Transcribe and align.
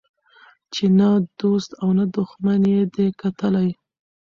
چي 0.73 0.85
نه 0.99 1.09
دو 1.39 1.51
ست 1.63 1.71
او 1.81 1.89
نه 1.99 2.05
دښمن 2.15 2.61
یې 2.73 2.81
دی 2.93 3.07
کتلی 3.21 3.69